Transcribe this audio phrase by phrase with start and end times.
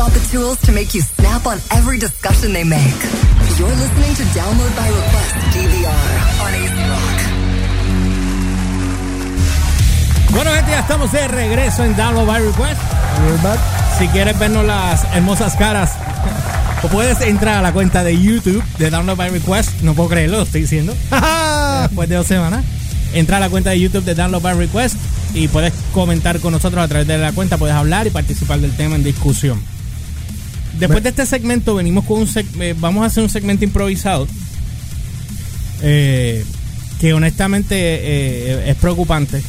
[0.00, 3.00] got the tools to make you snap on every discussion they make.
[3.58, 7.18] You're listening to Download by Request DVR on AC Rock.
[10.32, 12.80] Bueno, gente, ya estamos de regreso en Download by Request.
[13.26, 13.60] We're back.
[13.98, 15.92] Si quieres vernos las hermosas caras,
[16.82, 19.82] o puedes entrar a la cuenta de YouTube de Download by Request.
[19.82, 20.94] No puedo creerlo, lo estoy diciendo.
[21.82, 22.64] Después de dos semanas.
[23.12, 24.96] Entra a la cuenta de YouTube de Download by Request
[25.34, 27.58] y puedes comentar con nosotros a través de la cuenta.
[27.58, 29.60] Puedes hablar y participar del tema en discusión.
[30.78, 34.26] Después de este segmento, venimos con un seg- eh, vamos a hacer un segmento improvisado.
[35.82, 36.44] eh,
[37.00, 39.42] que honestamente eh, es preocupante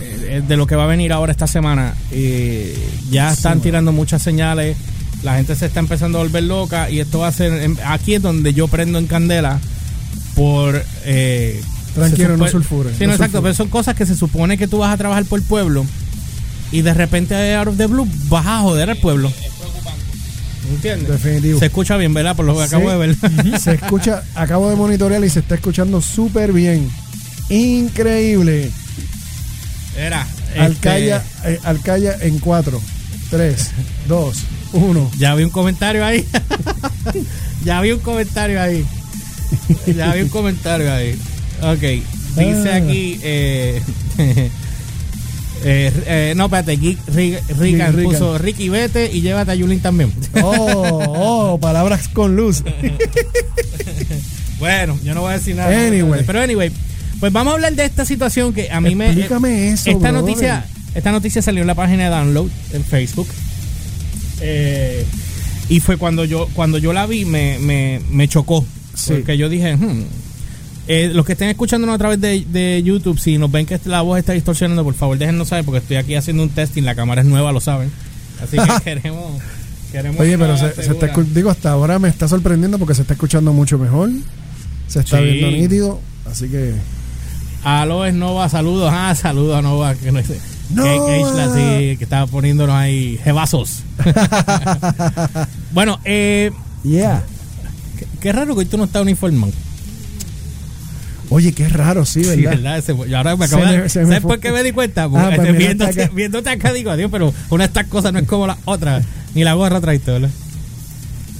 [0.00, 1.94] eh, de lo que va a venir ahora esta semana.
[3.10, 4.76] Ya están tirando muchas señales,
[5.22, 8.20] la gente se está empezando a volver loca y esto va a ser, aquí es
[8.22, 9.58] donde yo prendo en candela
[10.34, 10.84] por...
[11.04, 11.62] eh,
[11.94, 14.78] Tranquilo, no sulfures, Sí, no no, exacto, pero son cosas que se supone que tú
[14.78, 15.86] vas a trabajar por el pueblo
[16.72, 19.32] y de repente out of the blue vas a joder al pueblo.
[20.70, 21.08] ¿Entiendes?
[21.08, 21.58] Definitivo.
[21.58, 22.34] Se escucha bien, ¿verdad?
[22.36, 23.14] Por lo que acabo de ver.
[23.14, 26.88] Sí, se escucha, acabo de monitorear y se está escuchando súper bien.
[27.50, 28.70] Increíble.
[29.96, 30.26] Era.
[30.58, 32.80] Alcaya, este, eh, Alcaya en 4,
[33.30, 33.70] 3,
[34.08, 34.36] 2,
[34.72, 35.10] 1.
[35.18, 36.24] Ya vi un comentario ahí.
[37.64, 38.84] ya vi un comentario ahí.
[39.94, 41.18] Ya vi un comentario ahí.
[41.62, 41.80] Ok.
[42.36, 42.76] Dice Ah.
[42.76, 43.20] aquí.
[43.22, 43.82] Eh,
[45.64, 46.76] eh, eh, no, espérate.
[46.76, 48.12] Geek Ri- Rican Rican.
[48.12, 50.12] puso Ricky vete y llévate a Yulín también.
[50.42, 52.62] Oh, oh, palabras con luz.
[54.58, 55.86] bueno, yo no voy a decir nada.
[55.86, 56.22] Anyway.
[56.26, 56.70] Pero anyway.
[57.20, 59.06] Pues vamos a hablar de esta situación que a mí me.
[59.06, 60.12] Explícame eso, Esta brother.
[60.14, 63.28] noticia, esta noticia salió en la página de Download en Facebook.
[64.40, 65.04] Eh,
[65.68, 68.64] y fue cuando yo cuando yo la vi me, me, me chocó.
[68.94, 69.14] Sí.
[69.14, 70.04] Porque yo dije, hmm.
[70.86, 74.02] Eh, los que estén escuchándonos a través de, de YouTube, si nos ven que la
[74.02, 77.22] voz está distorsionando, por favor déjennos saber porque estoy aquí haciendo un testing, la cámara
[77.22, 77.90] es nueva, lo saben.
[78.42, 79.40] Así que queremos,
[79.92, 83.14] queremos Oye, pero se, se está digo, hasta ahora me está sorprendiendo porque se está
[83.14, 84.10] escuchando mucho mejor.
[84.88, 85.24] Se está Sí.
[85.24, 86.00] viendo nítido.
[86.30, 86.74] Así que.
[87.64, 88.90] Aló, es Nova, saludos.
[88.92, 89.94] Ah, saludos a Nova.
[89.94, 90.28] Que no es,
[90.70, 91.54] Nova.
[91.56, 93.82] Que, estaba poniéndonos ahí jebazos.
[95.72, 96.50] bueno, eh,
[96.82, 97.22] Yeah.
[97.98, 99.52] qué, qué raro que hoy tú no estás uniformado.
[101.34, 102.34] Oye, qué raro, sí, ¿verdad?
[102.34, 102.78] Sí, ¿verdad?
[102.78, 105.04] Ese- y ahora me Se acabo de- me- ¿Sabes por qué me di cuenta?
[105.04, 106.12] Ah, Porque, pues este, viéndote, acá.
[106.14, 109.02] viéndote acá digo, adiós, pero una de estas cosas no es como la otra.
[109.34, 110.30] Ni la gorra traiste, ¿verdad?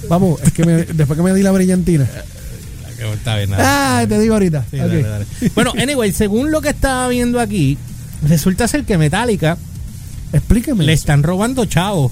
[0.09, 2.09] Vamos, es que me- después que me di la brillantina.
[3.15, 4.01] Está bien, nada.
[4.01, 4.65] Ah, te digo ahorita.
[4.71, 4.87] Sí, Ok.
[4.87, 5.27] dale, dale.
[5.55, 7.79] Bueno, anyway, según lo que estaba viendo aquí,
[8.27, 9.59] resulta ser que Metallica
[10.33, 10.85] Explícame.
[10.85, 11.03] le eso.
[11.03, 12.11] están robando chavos.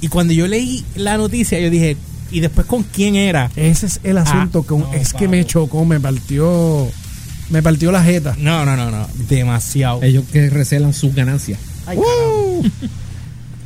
[0.00, 1.96] Y cuando yo leí la noticia, yo dije,
[2.30, 3.50] ¿y después con quién era?
[3.56, 4.60] Ese es el asunto.
[4.64, 6.88] Ah, con, no, es que me chocó, me partió.
[7.50, 8.36] Me partió la jeta.
[8.38, 9.06] No, no, no, no.
[9.28, 10.02] Demasiado.
[10.02, 12.62] Ellos que recelan sus ganancias Ay, Uh.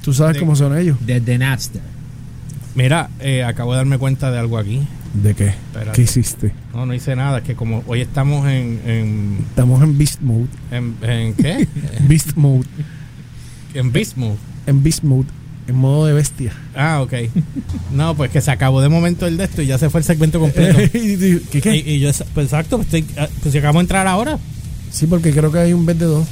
[0.02, 0.96] Tú sabes cómo son ellos.
[1.04, 1.82] desde Napster.
[2.74, 4.80] Mira, eh, acabo de darme cuenta de algo aquí.
[5.14, 5.48] ¿De qué?
[5.48, 5.92] Espérate.
[5.92, 6.52] ¿Qué hiciste?
[6.74, 7.38] No, no hice nada.
[7.38, 8.80] Es que como hoy estamos en...
[8.84, 10.48] ¿En, Estamos en Beast Mode.
[10.70, 11.68] en, en qué?
[12.08, 12.66] Beast Mode.
[13.74, 14.38] en Beast Mode.
[14.66, 15.28] En Beast Mode.
[15.66, 16.52] En modo de bestia.
[16.74, 17.12] Ah, ok.
[17.92, 20.04] No, pues que se acabó de momento el de esto y ya se fue el
[20.04, 20.76] segmento completo.
[20.92, 21.76] ¿Qué, qué?
[21.76, 24.38] y, y yo, pues exacto, pues, estoy, ah, pues si acabamos de entrar ahora.
[24.90, 26.26] Sí, porque creo que hay un bet de dos.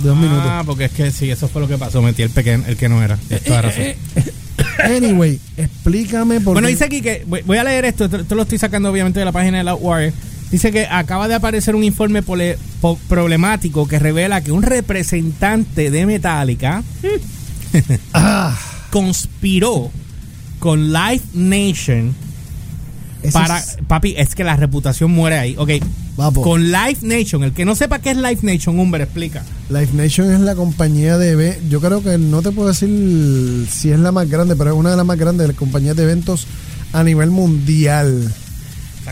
[0.00, 0.66] De dos ah, minutos.
[0.66, 2.02] porque es que sí, eso fue lo que pasó.
[2.02, 3.16] Metí el pequeño, el que no era.
[3.16, 3.84] Tienes toda razón.
[4.82, 6.72] Anyway, explícame por Bueno, qué.
[6.72, 9.58] dice aquí que voy a leer esto, esto, lo estoy sacando obviamente de la página
[9.58, 10.12] de la Wire.
[10.50, 15.90] Dice que acaba de aparecer un informe pole- po- problemático que revela que un representante
[15.90, 16.82] de Metallica
[18.12, 18.56] Ah,
[18.94, 19.90] conspiró
[20.60, 22.14] con Live Nation
[23.32, 25.56] para es- papi, es que la reputación muere ahí.
[25.58, 25.70] Ok,
[26.16, 26.44] Vamos.
[26.44, 29.42] con Live Nation, el que no sepa qué es Live Nation, hombre, explica.
[29.68, 31.68] Live Nation es la compañía de eventos.
[31.68, 34.90] Yo creo que no te puedo decir si es la más grande, pero es una
[34.92, 36.46] de las más grandes de las compañías de eventos
[36.92, 38.32] a nivel mundial.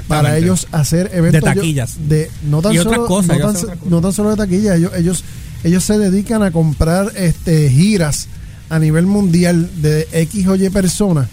[0.06, 1.96] Para ellos hacer eventos De yo- taquillas.
[2.08, 4.92] de no tan Y solo otras cosas, no, tan, no tan solo de taquillas ellos,
[4.96, 5.24] ellos
[5.64, 8.28] ellos se dedican a comprar este giras
[8.72, 11.28] a nivel mundial de X o Y personas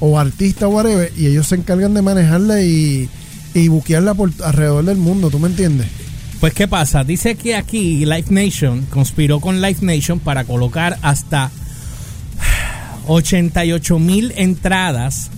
[0.00, 3.08] o artistas o whatever y ellos se encargan de manejarla y
[3.54, 5.86] y buquearla por alrededor del mundo, ¿tú me entiendes?
[6.40, 7.04] Pues, ¿qué pasa?
[7.04, 11.50] Dice que aquí Live Nation conspiró con Live Nation para colocar hasta
[13.06, 15.30] 88 mil entradas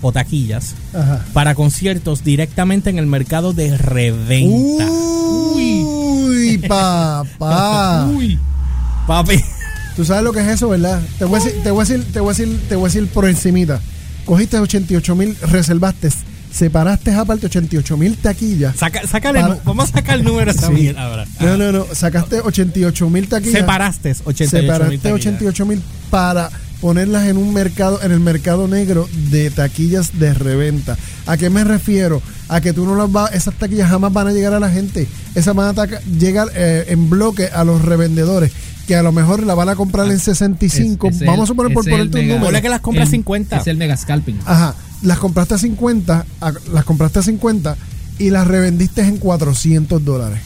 [0.00, 1.24] o taquillas Ajá.
[1.32, 4.86] para conciertos directamente en el mercado de reventa.
[4.90, 8.06] Uy, papá.
[9.06, 9.42] Papi,
[9.98, 11.02] Tú sabes lo que es eso, ¿verdad?
[11.18, 12.88] Te voy a decir, te voy a decir, te voy a decir, te voy a
[12.94, 13.80] decir por encimita.
[14.24, 16.08] Cogiste 88 mil, reservaste,
[16.52, 18.76] separaste aparte 88 mil taquillas.
[18.76, 20.70] saca, sácale, Para- vamos a sacar el número Sí.
[20.70, 21.26] mierda ahora.
[21.40, 23.58] No, no, no, sacaste 88 mil taquillas.
[23.58, 25.14] Separaste 88 mil separaste taquillas.
[25.14, 26.48] 88 mil para
[26.80, 30.96] ponerlas en un mercado, en el mercado negro de taquillas de reventa.
[31.26, 32.22] ¿A qué me refiero?
[32.48, 35.08] A que tú no las vas, esas taquillas jamás van a llegar a la gente.
[35.34, 35.84] Esas van a
[36.18, 38.52] llegar eh, en bloque a los revendedores,
[38.88, 41.08] que a lo mejor la van a comprar en 65.
[41.08, 42.44] Es- es Vamos el- a suponer por ponerte un número.
[42.46, 43.58] Ponle que las compras el- 50.
[43.58, 44.38] Es el mega scalping.
[44.46, 47.76] Ajá, las compraste a 50, a- las compraste a 50
[48.18, 50.40] y las revendiste en 400 dólares.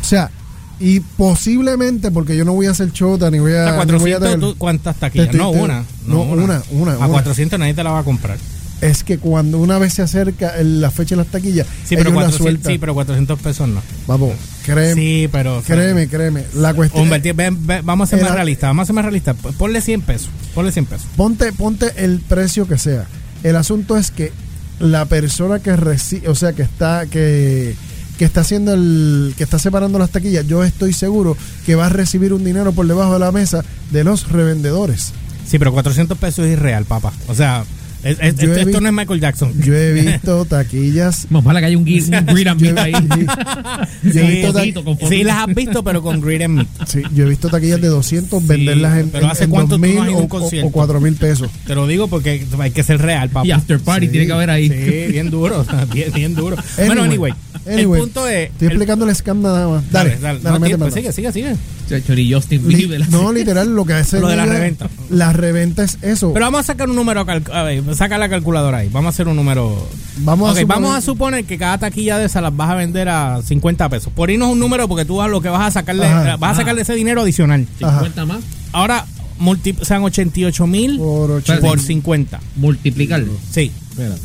[0.00, 0.30] O sea,
[0.78, 3.64] y posiblemente, porque yo no voy a hacer chota ni voy O a.
[3.64, 5.26] sea, ni voy a 400, tener- ¿tú ¿cuántas taquillas?
[5.26, 5.84] Te- te- no, una.
[6.06, 7.08] no, una, una, A una.
[7.08, 8.38] 400 nadie te la va a comprar.
[8.80, 12.14] Es que cuando una vez se acerca la fecha de las taquillas, Sí, pero, ellos
[12.14, 12.72] la 400, sueltan.
[12.72, 13.82] sí, pero 400 pesos no.
[14.06, 14.32] Vamos,
[14.64, 15.62] créeme, Sí, pero...
[15.66, 16.44] créeme, créeme.
[16.54, 17.08] La cuestión.
[17.08, 19.36] Ven, ven, vamos a ser Era- más realistas, vamos a ser más realistas.
[19.56, 21.06] Ponle 100 pesos, ponle 100 pesos.
[21.16, 23.06] ponte, ponte el precio que sea.
[23.42, 24.32] El asunto es que
[24.78, 27.74] la persona que recibe, o sea, que está, que,
[28.18, 31.34] que está haciendo el, que está separando las taquillas, yo estoy seguro
[31.64, 35.12] que va a recibir un dinero por debajo de la mesa de los revendedores.
[35.46, 37.12] Sí, pero 400 pesos es irreal, papá.
[37.28, 37.64] O sea,
[38.10, 39.52] es- es- Yo esto, no es Michael Jackson.
[39.62, 41.26] Yo he visto taquillas.
[41.30, 42.92] Más vale que haya un, green and Yo, meat ahí.
[42.92, 46.68] yo he Sí, visto Sí, las has visto, pero con Greed and Meat.
[46.86, 49.98] sí, yo he visto taquillas de 200 venderlas en, pero ¿hace en cuánto no 2000
[50.00, 51.50] has ido a un o, o 4 mil pesos.
[51.66, 53.46] Te lo digo porque hay que ser real, papá.
[53.46, 54.12] Y after party Sí.
[54.12, 54.68] tiene que haber ahí.
[54.68, 56.56] Sí, bien duro, bien, bien duro.
[56.86, 57.32] bueno, anyway,
[57.66, 58.50] anyway, el punto es...
[58.50, 59.90] Estoy el- explicando el scam nada más.
[59.90, 60.58] Dale, dale, dale.
[60.58, 61.56] dale, No, pues sigue, sigue, sigue.
[62.04, 63.08] Chori Justin Li- Bieber.
[63.10, 64.88] no, literal, lo que hace Lo de la reventa.
[65.08, 66.32] La reventa es eso.
[66.32, 68.88] Pero vamos a sacar un número, a ver, saca la calculadora ahí.
[68.88, 69.88] Vamos a hacer un número.
[70.18, 73.08] Vamos a suponer- vamos a suponer que cada taquilla de esas las vas a vender
[73.08, 74.12] a 50 pesos.
[74.12, 76.36] Por irnos un número porque tú vas lo que vas a sacarle, Ajá.
[76.36, 76.60] vas a Ajá.
[76.62, 77.66] sacarle ese dinero adicional.
[77.78, 78.38] 50 más.
[78.72, 79.06] Ahora,
[79.38, 82.40] multi, sean 88 mil por por 50.
[82.56, 83.32] Multiplicarlo.
[83.52, 84.20] Sí, Espérate.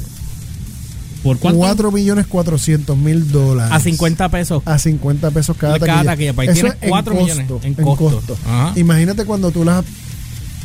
[1.23, 1.59] ¿Por cuánto?
[1.59, 3.71] 4 millones 400 mil dólares.
[3.73, 4.63] a 50 pesos.
[4.65, 6.11] A 50 pesos cada Cada taquilla.
[6.11, 8.09] taquilla, pues ahí Eso tienes es en 4 costo, millones en en costo.
[8.15, 8.37] costo.
[8.45, 8.73] Ajá.
[8.79, 9.85] Imagínate cuando tú las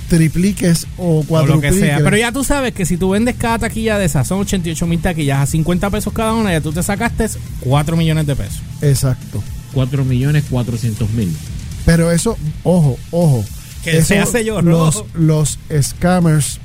[0.08, 1.78] tripliques o O lo que cuadrupliques.
[1.80, 1.98] sea.
[1.98, 5.00] Pero ya tú sabes que si tú vendes cada taquilla de esas, son 88 mil
[5.00, 7.28] taquillas a 50 pesos cada una, ya tú te sacaste
[7.60, 8.60] 4 millones de pesos.
[8.82, 9.42] Exacto.
[9.74, 11.36] 4 millones 400 mil.
[11.84, 13.44] Pero eso, ojo, ojo.
[13.84, 16.58] Que Eso, se hace yo, los, los scammers.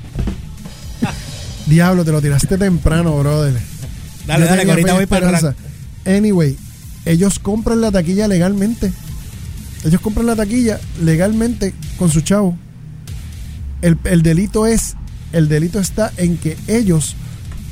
[1.66, 3.54] Diablo, te lo tiraste temprano, brother.
[4.26, 5.54] Dale, dale, que ahorita voy para esperanza.
[6.06, 6.56] Anyway,
[7.04, 8.92] ellos compran la taquilla legalmente.
[9.84, 12.56] Ellos compran la taquilla legalmente con su chavo.
[13.82, 14.94] El, el delito es,
[15.32, 17.16] el delito está en que ellos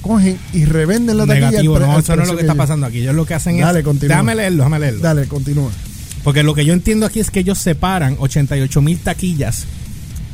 [0.02, 1.50] cogen y revenden la taquilla.
[1.50, 2.98] Negativo, pre- no, eso no es lo que que está ellos- pasando aquí.
[2.98, 3.84] Ellos lo que hacen Dale, es.
[3.84, 4.08] continúa.
[4.16, 5.00] Déjame leerlo, déjame leerlo.
[5.00, 5.70] Dale, continúa.
[6.24, 9.66] Porque lo que yo entiendo aquí es que ellos separan 88 mil taquillas.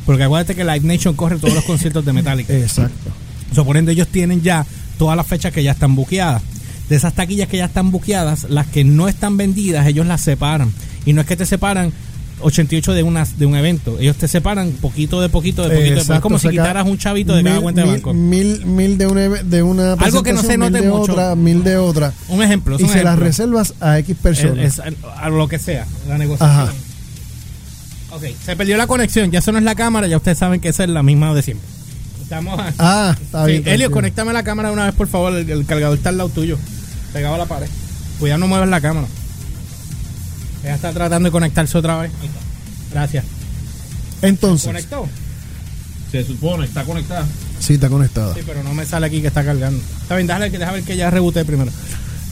[0.06, 2.52] Porque acuérdate que Live Nation corre todos los conciertos de Metallica.
[2.56, 3.10] Exacto.
[3.54, 4.64] Suponiendo ellos tienen ya
[4.98, 6.42] todas las fechas que ya están buqueadas.
[6.88, 10.72] De esas taquillas que ya están buqueadas, las que no están vendidas, ellos las separan.
[11.04, 11.92] Y no es que te separan
[12.40, 13.98] 88 de, una, de un evento.
[13.98, 15.90] Ellos te separan poquito de poquito de poquito.
[15.94, 16.14] de poquito.
[16.14, 18.14] Es como si quitaras un chavito de cada mil- cuenta de mil- banco.
[18.14, 21.12] Mil, mil de una, de una Algo que no se note mil de mucho.
[21.12, 22.12] otra, mil de otra.
[22.28, 22.76] Un ejemplo.
[22.78, 24.80] Y un se las reservas a X personas.
[25.18, 26.50] A lo que sea, la negociación.
[26.60, 26.72] Ajá.
[28.12, 30.68] Ok, se perdió la conexión, ya eso no es la cámara, ya ustedes saben que
[30.68, 31.66] esa es la misma de siempre.
[32.26, 32.72] Estamos a...
[32.78, 33.62] Ah, está Sí, bien.
[33.62, 33.90] Elio, tranquilo.
[33.92, 36.58] conéctame la cámara una vez, por favor, el, el cargador está al lado tuyo,
[37.12, 37.68] pegado a la pared.
[38.18, 39.06] Cuidado, no muevas la cámara.
[40.64, 42.10] Ella está tratando de conectarse otra vez.
[42.20, 42.40] Ahí está.
[42.92, 43.24] Gracias.
[44.22, 45.08] Entonces, ¿Conectó?
[46.10, 47.24] Se supone, está conectada.
[47.60, 48.34] sí, está conectada.
[48.34, 49.80] Sí, pero no me sale aquí que está cargando.
[50.02, 51.70] Está bien, déjame, que- déjame ver que ya reboté primero.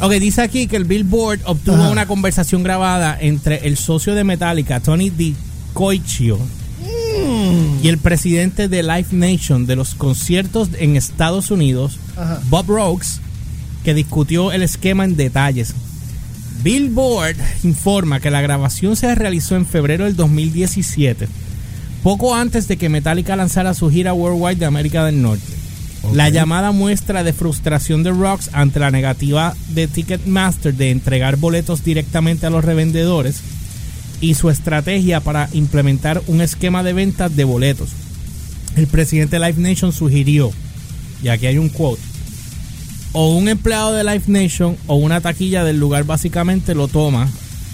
[0.00, 1.90] Ok, dice aquí que el Billboard obtuvo Ajá.
[1.90, 5.36] una conversación grabada entre el socio de Metallica, Tony Di
[7.82, 12.40] Y el presidente de Live Nation de los conciertos en Estados Unidos, Ajá.
[12.48, 13.20] Bob Rokes,
[13.84, 15.74] que discutió el esquema en detalles.
[16.62, 21.28] Billboard informa que la grabación se realizó en febrero del 2017,
[22.02, 25.44] poco antes de que Metallica lanzara su gira worldwide de América del Norte.
[26.12, 31.82] La llamada muestra de frustración de Rocks ante la negativa de Ticketmaster de entregar boletos
[31.82, 33.40] directamente a los revendedores
[34.24, 37.90] y su estrategia para implementar un esquema de ventas de boletos.
[38.74, 40.50] El presidente de Live Nation sugirió,
[41.22, 42.00] y aquí hay un quote,
[43.12, 47.28] o un empleado de Live Nation o una taquilla del lugar básicamente lo toma,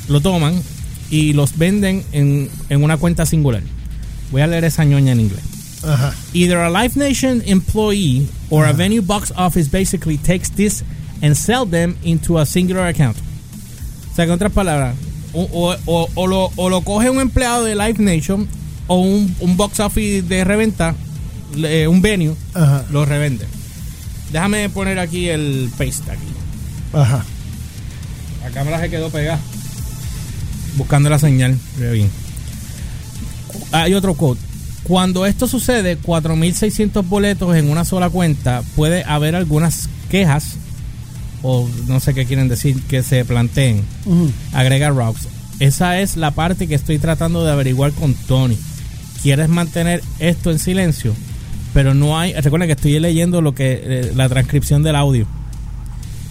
[0.09, 0.61] lo toman
[1.09, 3.63] y los venden en, en una cuenta singular.
[4.33, 5.43] Voy a leer esa ñoña en inglés.
[6.35, 10.83] Either a Live Nation employee or a venue box office basically takes this
[11.23, 13.17] and sell them into a singular account.
[13.17, 14.97] O sea, que en otras palabras,
[15.33, 18.49] o, o- o- lo, o lo coge un empleado de Live Nation
[18.87, 20.95] o un, un box office de reventa,
[21.57, 22.85] le- un venue, Ajá.
[22.91, 23.47] lo revende.
[24.33, 26.27] Déjame poner aquí el paste aquí.
[26.93, 27.25] Ajá.
[28.43, 29.39] La cámara se quedó pegada.
[30.77, 31.59] Buscando la señal.
[31.79, 32.11] Bien.
[33.73, 34.41] Hay otro quote.
[34.85, 40.55] Cuando esto sucede, 4.600 boletos en una sola cuenta, puede haber algunas quejas,
[41.43, 43.83] o no sé qué quieren decir, que se planteen.
[44.53, 45.29] Agrega Rox.
[45.59, 48.57] Esa es la parte que estoy tratando de averiguar con Tony.
[49.23, 51.15] ¿Quieres mantener esto en silencio?
[51.75, 52.33] Pero no hay.
[52.33, 55.27] Recuerda que estoy leyendo lo que eh, la transcripción del audio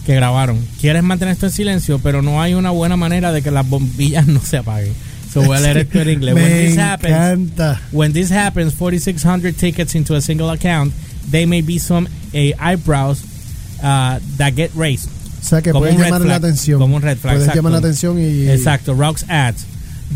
[0.04, 0.58] que grabaron.
[0.80, 4.26] Quieres mantener esto en silencio, pero no hay una buena manera de que las bombillas
[4.28, 4.92] no se apaguen.
[5.32, 6.34] So voy a leer esto en inglés.
[6.34, 7.80] When Me this happens, encanta.
[7.92, 10.92] When this happens, 4,600 tickets into a single account,
[11.30, 13.22] there may be some eh, eyebrows
[13.82, 15.08] uh, that get raised.
[15.40, 16.78] O sea que Como puedes llamar la atención.
[16.78, 17.58] Como un red flag, Puedes exacto.
[17.58, 18.48] llamar la atención y.
[18.48, 19.64] Exacto, Rocks adds.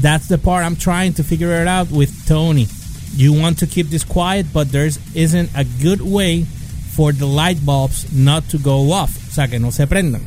[0.00, 2.68] That's the part I'm trying to figure it out with Tony.
[3.16, 6.46] You want to keep this quiet, but there isn't a good way
[6.96, 9.10] for the light bulbs not to go off.
[9.28, 10.22] O sea, que no se prendan.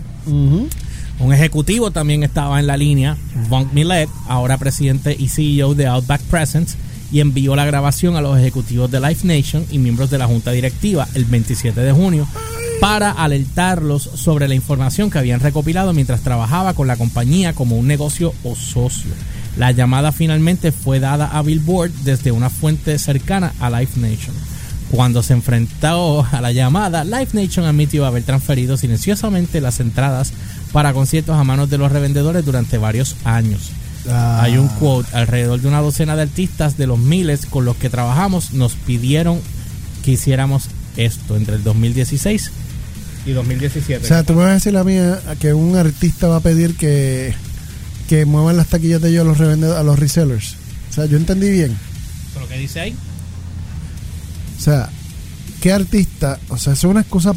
[1.19, 3.17] Un ejecutivo también estaba en la línea,
[3.49, 6.77] Von Millet, ahora presidente y CEO de Outback Presents,
[7.11, 10.51] y envió la grabación a los ejecutivos de Life Nation y miembros de la junta
[10.51, 12.27] directiva el 27 de junio
[12.79, 17.87] para alertarlos sobre la información que habían recopilado mientras trabajaba con la compañía como un
[17.87, 19.11] negocio o socio.
[19.57, 24.35] La llamada finalmente fue dada a Billboard desde una fuente cercana a Life Nation.
[24.91, 30.31] Cuando se enfrentó a la llamada, Live Nation admitió haber transferido silenciosamente las entradas
[30.71, 33.71] para conciertos a manos de los revendedores durante varios años.
[34.09, 34.41] Ah.
[34.43, 37.89] Hay un quote, alrededor de una docena de artistas de los miles con los que
[37.89, 39.41] trabajamos nos pidieron
[40.05, 42.51] que hiciéramos esto entre el 2016
[43.27, 44.05] y 2017.
[44.05, 46.39] O sea, tú me vas a decir a mí eh, que un artista va a
[46.39, 47.33] pedir que,
[48.07, 50.55] que muevan las taquillas de ellos a los revendedores, a los resellers.
[50.89, 51.71] O sea, yo entendí bien.
[51.71, 52.95] ¿Eso es lo que dice ahí?
[54.57, 54.89] O sea,
[55.61, 56.39] ¿qué artista?
[56.49, 57.33] O sea, eso es una excusa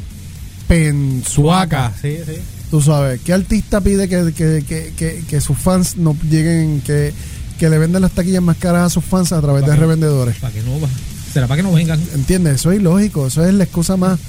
[0.68, 1.92] pensuaca.
[2.00, 2.36] Sí, sí.
[2.70, 7.12] Tú sabes, ¿qué artista pide que, que, que, que, que sus fans no lleguen, que,
[7.58, 9.80] que le vendan las taquillas más caras a sus fans a través de ¿Para qué?
[9.80, 10.36] revendedores?
[10.36, 10.78] Para que no
[11.32, 12.00] será para que no vengan.
[12.14, 12.56] ¿Entiendes?
[12.56, 13.26] Eso es ilógico.
[13.26, 14.20] Eso es la excusa más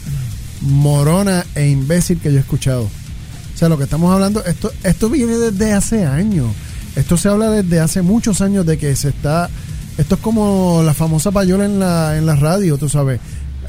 [0.61, 2.83] morona e imbécil que yo he escuchado.
[2.83, 6.47] O sea, lo que estamos hablando, esto, esto viene desde hace años.
[6.95, 9.49] Esto se habla desde hace muchos años de que se está.
[9.97, 13.19] Esto es como la famosa payola en la, en radio, tú sabes.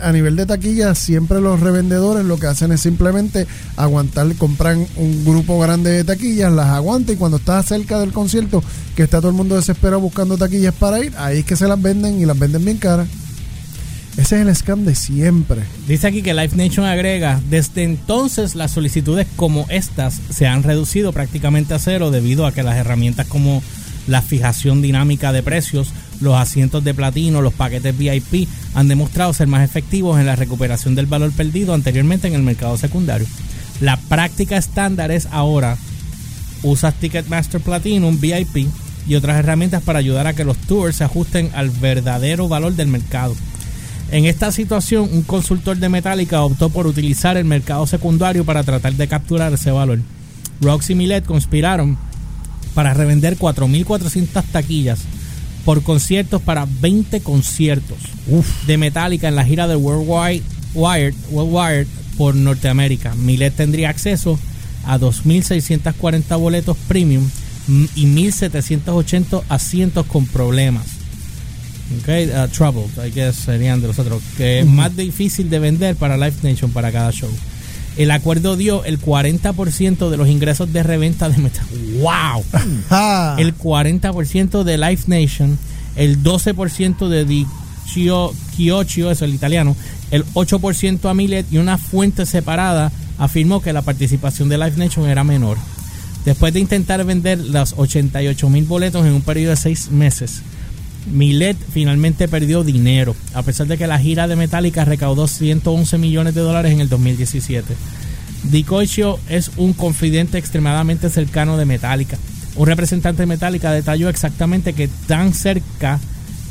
[0.00, 3.46] A nivel de taquilla, siempre los revendedores lo que hacen es simplemente
[3.76, 8.64] aguantar, compran un grupo grande de taquillas, las aguantan y cuando estás cerca del concierto,
[8.96, 11.80] que está todo el mundo desesperado buscando taquillas para ir, ahí es que se las
[11.80, 13.06] venden y las venden bien caras.
[14.16, 15.62] Ese es el scam de siempre.
[15.88, 21.12] Dice aquí que Life Nation agrega, desde entonces las solicitudes como estas se han reducido
[21.12, 23.62] prácticamente a cero debido a que las herramientas como
[24.06, 29.46] la fijación dinámica de precios, los asientos de platino, los paquetes VIP han demostrado ser
[29.46, 33.26] más efectivos en la recuperación del valor perdido anteriormente en el mercado secundario.
[33.80, 35.78] La práctica estándar es ahora
[36.62, 38.68] usas Ticketmaster Platinum, VIP
[39.06, 42.88] y otras herramientas para ayudar a que los tours se ajusten al verdadero valor del
[42.88, 43.34] mercado.
[44.12, 48.92] En esta situación, un consultor de Metallica optó por utilizar el mercado secundario para tratar
[48.92, 50.00] de capturar ese valor.
[50.60, 51.96] Roxy y Millet conspiraron
[52.74, 55.00] para revender 4.400 taquillas
[55.64, 57.96] por conciertos para 20 conciertos
[58.66, 60.42] de Metallica en la gira de Worldwide
[60.74, 61.86] Wired, Worldwide
[62.18, 63.14] por Norteamérica.
[63.14, 64.38] Millet tendría acceso
[64.84, 67.26] a 2.640 boletos premium
[67.66, 71.01] y 1.780 asientos con problemas.
[72.00, 75.96] Okay, uh, troubled, I guess serían de los otros, que es más difícil de vender
[75.96, 77.30] para Live Nation para cada show.
[77.96, 81.66] El acuerdo dio el 40% de los ingresos de reventa de metal.
[82.00, 82.42] ¡Wow!
[82.88, 83.36] ¡Ja!
[83.38, 85.58] El 40% de Live Nation,
[85.96, 87.46] el 12% de Di
[87.86, 89.76] Chio- Chiocchio, eso el italiano,
[90.10, 95.06] el 8% a Millet y una fuente separada afirmó que la participación de Live Nation
[95.08, 95.58] era menor.
[96.24, 100.40] Después de intentar vender los 88 mil boletos en un periodo de seis meses,
[101.06, 106.34] Millet finalmente perdió dinero, a pesar de que la gira de Metallica recaudó 111 millones
[106.34, 107.74] de dólares en el 2017.
[108.44, 112.18] Dicocho es un confidente extremadamente cercano de Metallica.
[112.56, 116.00] Un representante de Metallica detalló exactamente que tan cerca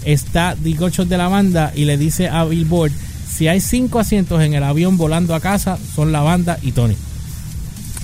[0.03, 2.91] está Dicocho de la banda y le dice a Billboard,
[3.29, 6.96] si hay cinco asientos en el avión volando a casa, son la banda y Tony.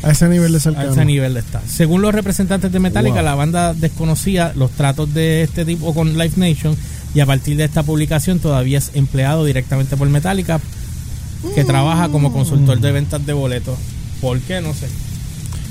[0.04, 0.92] A ese nivel de A cercano.
[0.92, 1.62] ese nivel está.
[1.68, 3.24] Según los representantes de Metallica, Wow.
[3.24, 6.76] la banda desconocía los tratos de este tipo con Live Nation
[7.16, 10.60] y a partir de esta publicación todavía es empleado directamente por Metallica
[11.56, 13.78] que trabaja como consultor de ventas de boletos.
[14.22, 14.62] ¿Por qué?
[14.62, 14.88] No sé.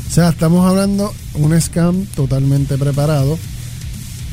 [0.09, 3.39] O sea, estamos hablando un scam totalmente preparado,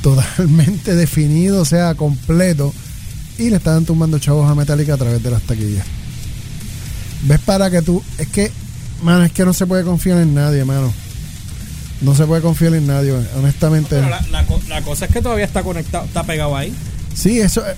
[0.01, 2.73] totalmente definido, o sea, completo,
[3.37, 5.85] y le están tumbando chavos a Metallica a través de las taquillas.
[7.23, 8.03] ¿Ves para que tú...
[8.17, 8.51] Es que,
[9.03, 10.91] mano, es que no se puede confiar en nadie, mano.
[12.01, 13.95] No se puede confiar en nadie, honestamente.
[13.97, 16.73] Pero la, la co- la cosa es que todavía está conectado, está pegado ahí.
[17.15, 17.61] Sí, eso...
[17.65, 17.75] eh,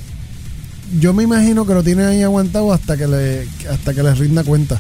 [1.00, 4.44] yo me imagino que lo tienen ahí aguantado hasta que le hasta que les rinda
[4.44, 4.80] cuenta.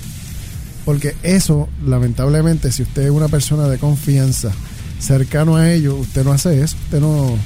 [0.85, 4.51] Porque eso, lamentablemente, si usted es una persona de confianza,
[4.99, 6.75] cercano a ellos, usted no hace eso.
[6.85, 7.37] Usted no.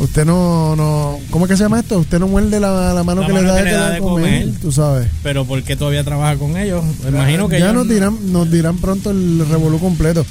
[0.00, 1.18] Usted no, no.
[1.30, 1.98] ¿Cómo es que se llama esto?
[1.98, 3.90] Usted no muerde la, la mano La que mano le da que de, le da
[3.90, 4.60] de comer, comer.
[4.60, 5.08] Tú sabes.
[5.22, 6.82] Pero ¿por qué todavía trabaja con ellos?
[7.04, 10.24] Me imagino que ya ellos nos no- dirán, nos dirán pronto el revolú completo.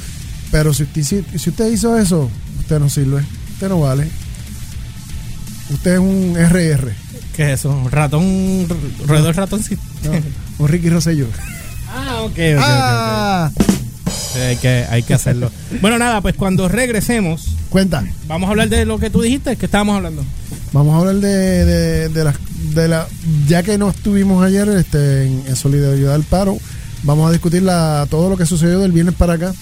[0.51, 3.23] Pero si usted, si, si usted hizo eso, usted no sirve.
[3.53, 4.07] Usted no vale.
[5.71, 6.91] Usted es un RR.
[7.35, 7.69] ¿Qué es eso?
[7.69, 8.67] ¿Un ratón?
[9.05, 9.81] ¿Roedor ratoncito?
[10.03, 10.11] ¿no?
[10.57, 11.27] un Ricky Rosselló.
[11.93, 12.37] Ah, ok.
[12.59, 13.65] Ah, Sí,
[14.41, 15.51] hay, que, hay que hacerlo.
[15.81, 18.03] bueno, nada, pues cuando regresemos, cuenta.
[18.27, 20.23] vamos a hablar de lo que tú dijiste, que estábamos hablando.
[20.73, 22.35] Vamos a hablar de, de, de las
[22.73, 23.07] de la
[23.47, 26.57] ya que no estuvimos ayer este, en, en solidaridad al paro,
[27.03, 29.53] vamos a discutir la, todo lo que sucedió del viernes para acá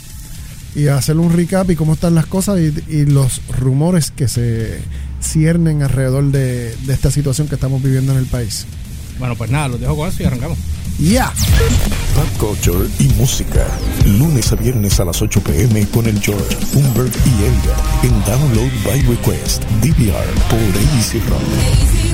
[0.76, 4.80] y hacer un recap y cómo están las cosas y, y los rumores que se
[5.22, 8.66] ciernen alrededor de, de esta situación que estamos viviendo en el país.
[9.18, 10.58] Bueno, pues nada, los dejo con eso y arrancamos.
[11.00, 11.32] Ya.
[12.16, 13.68] Pop culture y música.
[14.04, 17.77] Lunes a viernes a las 8 pm con el George, Humbert y Elga.
[18.01, 19.63] En Download by Request.
[19.82, 22.07] DVR por AC Rock.